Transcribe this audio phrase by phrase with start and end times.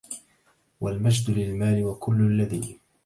[0.81, 2.79] والمجدُ للمالِ وكلُّ الذي